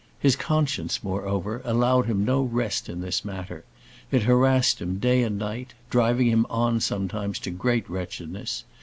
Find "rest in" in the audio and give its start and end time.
2.41-3.01